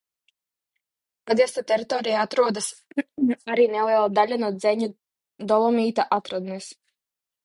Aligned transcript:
Pagasta 1.31 1.63
teritorijā 1.71 2.23
atrodas 2.27 2.69
arī 3.55 3.65
neliela 3.73 4.07
daļa 4.21 4.39
no 4.45 4.49
Dzeņu 4.65 4.87
dolomīta 5.53 6.07
atradnes. 6.19 6.71